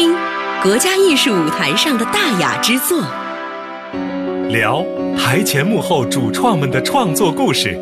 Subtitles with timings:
[0.00, 0.14] 听
[0.62, 3.02] 国家艺术舞台上的大雅之作，
[4.48, 4.82] 聊
[5.14, 7.78] 台前幕后主创们的创作故事。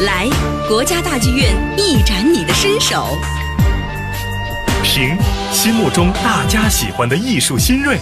[0.00, 0.26] 来
[0.66, 3.04] 国家大剧院一展你的身手，
[4.82, 5.14] 评
[5.52, 7.98] 心目中大家喜欢的艺术新锐。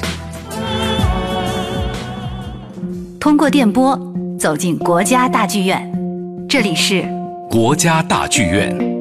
[3.19, 3.99] 通过电波
[4.39, 5.93] 走进国家大剧院，
[6.49, 7.05] 这里是
[7.51, 8.94] 国家大剧院。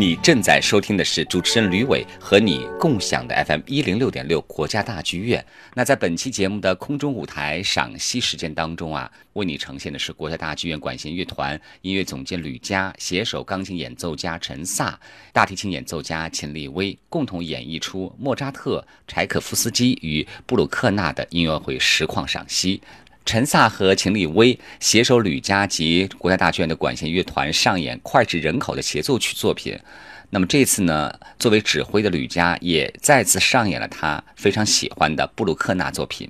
[0.00, 5.44] 你正在收听的是主持人吕伟和你共享的 FM 一零六点六国家大剧院。
[5.74, 14.96] 那在本期节目的空中舞台赏析时间当中啊，为你呈现的是国家大剧院管弦乐团音乐总监吕嘉、携手钢琴演奏家陈萨、
[15.32, 22.80] 大提琴演奏家秦立威共同演绎出莫扎特、柴可夫斯基与布鲁克纳的音乐会实况赏析。
[23.28, 29.78] 陈萨和秦立威携手吕嘉及国家大剧院的管弦乐团上演脍炙人口的协奏曲作品。
[30.30, 36.26] 那么这次呢，作为指挥的吕嘉也再次上演了他非常喜欢的布鲁克纳作品。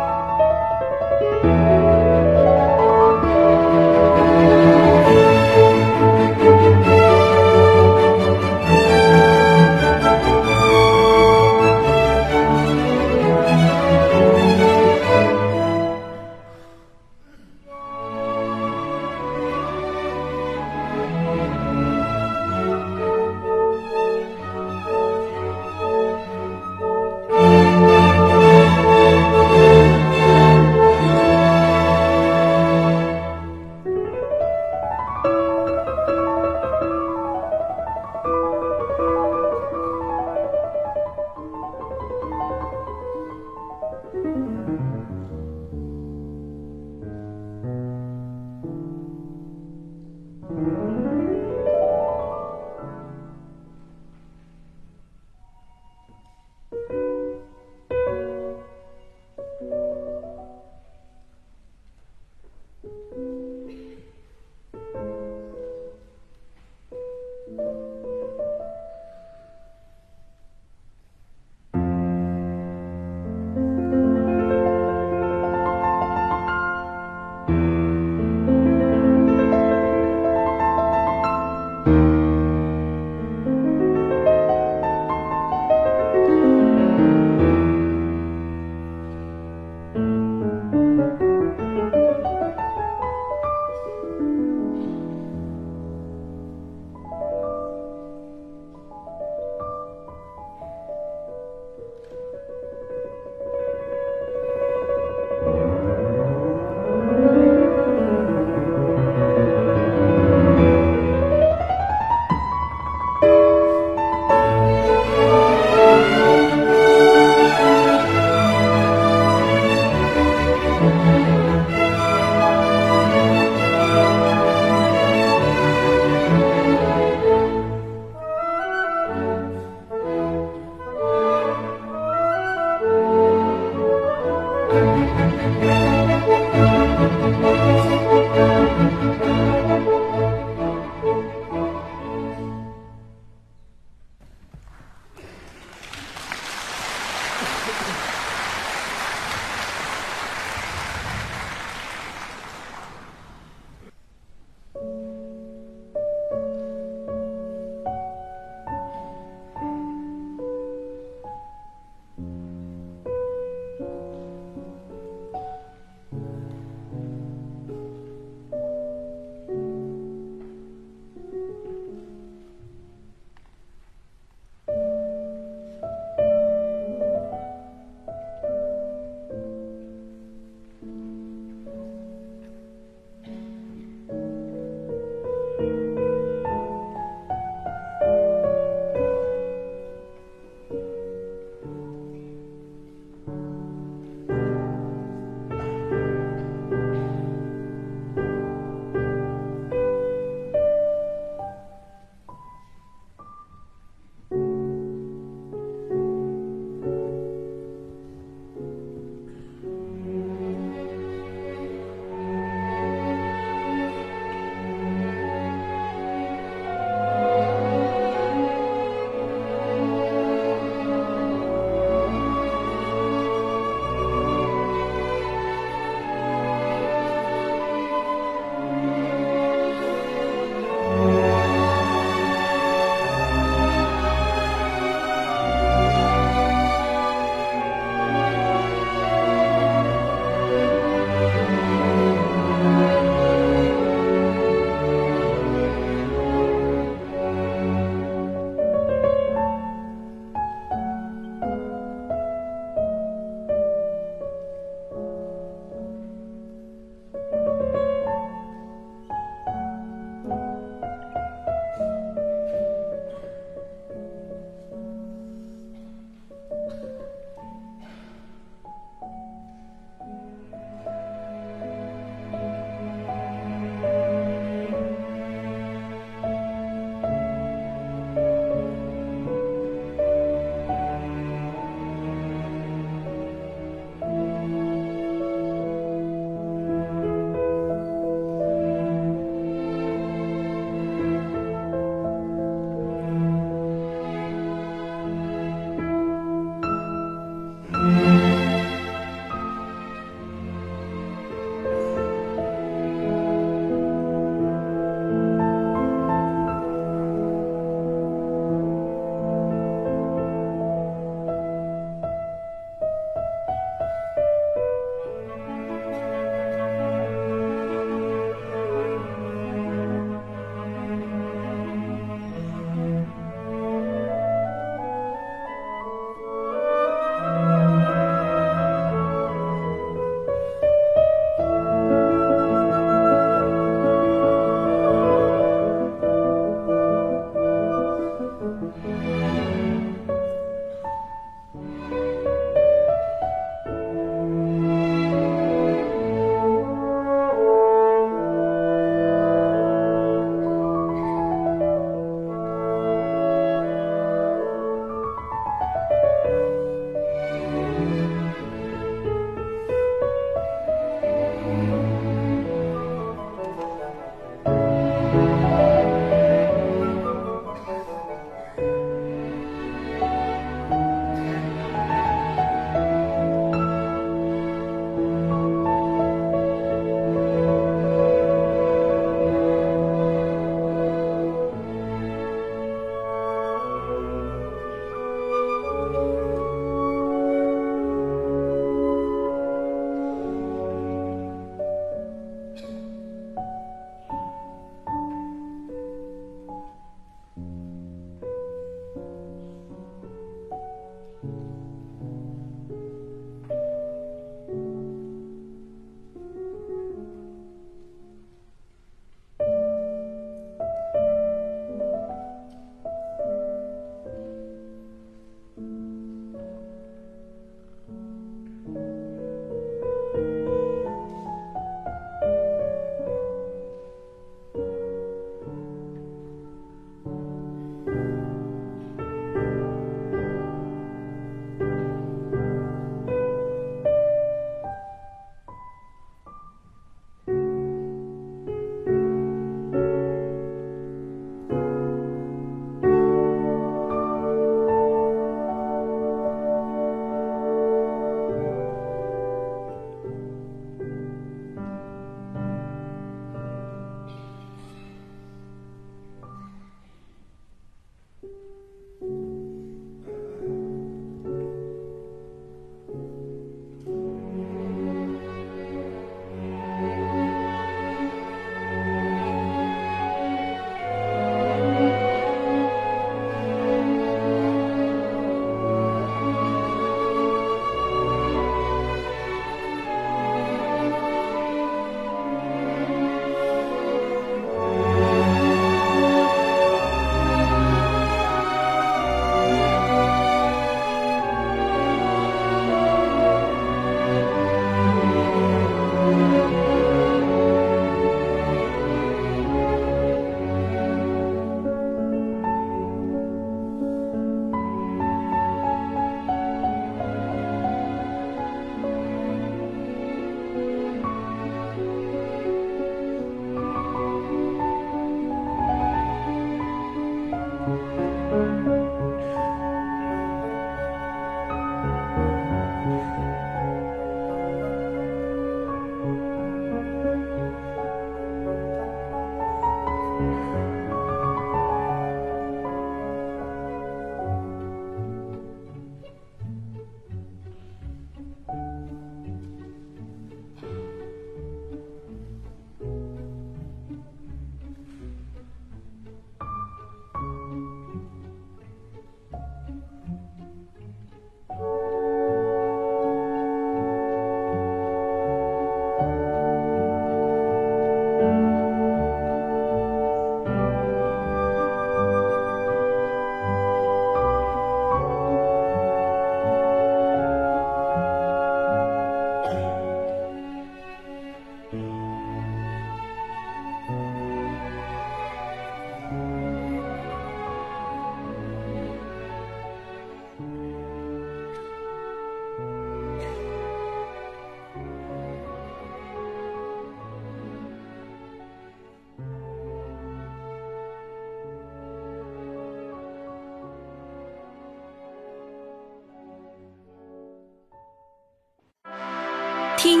[599.84, 600.00] 听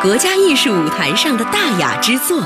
[0.00, 2.40] 国家艺术舞台上的大雅之作，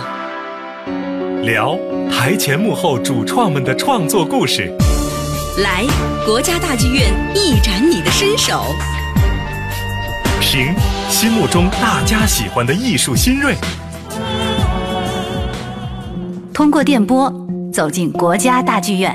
[1.43, 1.79] 聊
[2.11, 4.73] 台前幕后主创们的创作故事，
[5.59, 5.85] 来
[6.25, 8.63] 国家大剧院一展你的身手，
[10.41, 10.75] 评
[11.11, 13.55] 心目中大家喜欢的艺术新锐，
[16.55, 17.31] 通过电波
[17.71, 19.15] 走进国家大剧院。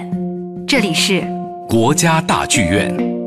[0.68, 1.24] 这里是
[1.68, 3.23] 国家大剧院。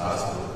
[0.00, 0.47] Awesome.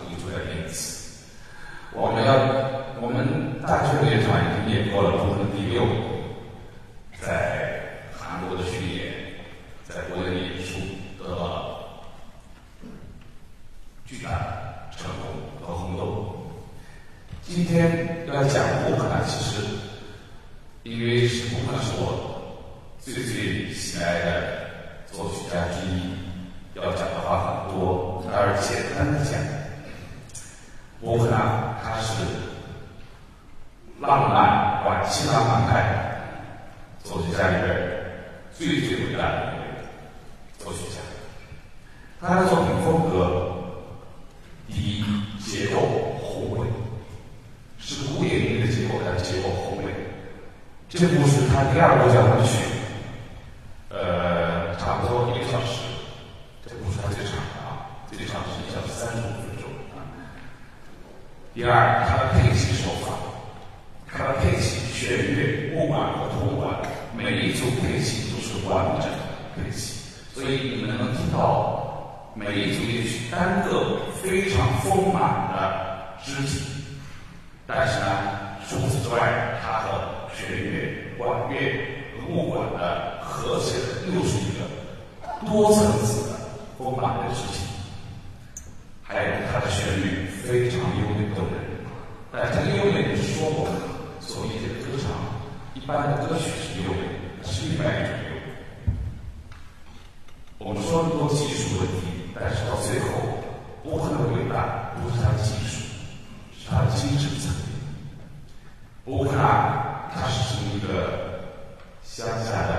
[112.14, 112.72] 乡下的，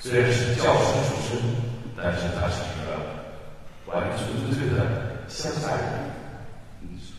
[0.00, 1.38] 虽然是教师出身，
[1.96, 2.98] 但是他是一个
[3.86, 4.84] 完全纯粹的
[5.28, 6.10] 乡下人，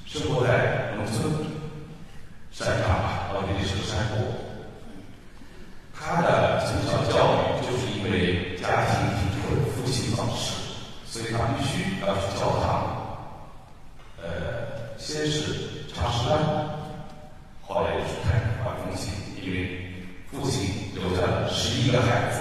[0.06, 1.32] 生活在农村
[2.52, 4.18] 山上吧，到底是个山货。
[5.98, 10.52] 他的从小教育就是因为家庭贫困，父亲早逝，
[11.06, 12.68] 所以他必须要去教堂。
[14.22, 14.28] 呃，
[14.98, 15.42] 先是
[15.96, 16.49] 唱诗班。
[21.90, 22.40] 一个孩子，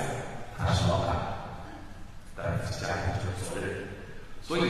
[0.58, 1.16] 他是老大，
[2.36, 3.88] 但是家庭就是责任。
[4.42, 4.68] 所以，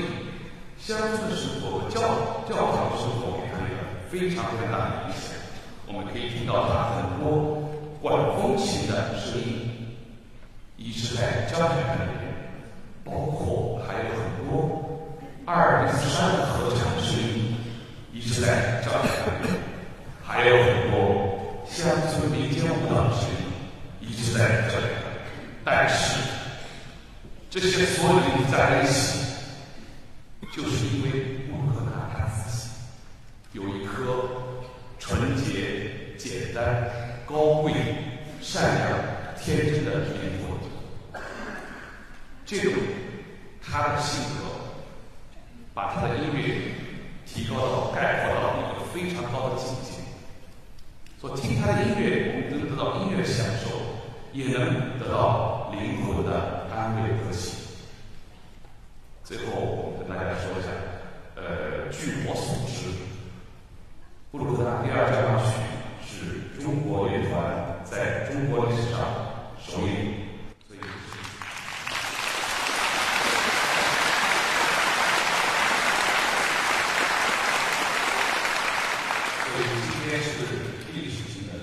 [0.78, 2.00] 乡村生活、教
[2.48, 5.34] 教堂生活给他一个非常非常大的影响。
[5.88, 7.68] 我们可以听到他很多
[8.00, 9.96] 管风琴的声音，
[10.76, 12.30] 一直在交响乐里面，
[13.04, 15.10] 包括还有很多
[15.44, 17.56] 二零三合唱的声音，
[18.12, 19.60] 一直在交响乐里面，
[20.24, 23.47] 还有很多乡村民间舞蹈的声音。
[24.00, 24.86] 一直在这里
[25.64, 26.20] 但是
[27.50, 29.18] 这些所有的人在一起
[30.52, 31.10] 就是因为
[31.50, 32.70] 乌克看他自己
[33.52, 34.28] 有一颗
[34.98, 36.88] 纯洁简单
[37.26, 37.72] 高贵
[38.40, 38.98] 善良
[39.40, 41.20] 天真的灵魂
[42.46, 42.72] 这种
[43.60, 44.44] 他的性格
[45.74, 46.74] 把他的音乐
[47.26, 49.98] 提高到概括到了一个非常高的境界。
[51.20, 53.87] 所听他的音乐我们能得到音乐的享受。
[54.38, 57.56] 也能得到灵魂的安慰和喜。
[59.24, 60.70] 最后，我跟大家说一下，
[61.34, 62.86] 呃，据我所知，
[64.30, 65.50] 布鲁克纳第二交响曲
[66.06, 69.00] 是中国乐团在中国历史上
[69.58, 70.28] 首演。
[70.68, 70.78] 所以，
[79.42, 80.28] 所以今天是
[80.94, 81.54] 历史性的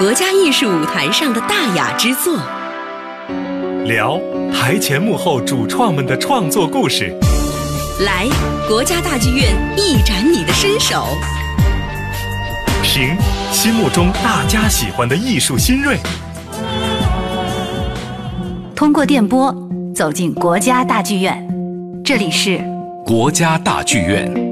[0.00, 2.38] 国家艺术舞台上的大雅之作，
[3.84, 4.18] 聊
[4.50, 7.14] 台前幕后主创们的创作故事，
[8.00, 8.26] 来
[8.66, 11.04] 国家大剧院一展你的身手，
[12.82, 13.14] 评
[13.52, 15.98] 心目中大家喜欢的艺术新锐，
[18.74, 19.54] 通过电波
[19.94, 21.46] 走进国家大剧院。
[22.02, 22.58] 这里是
[23.04, 24.49] 国家大剧院。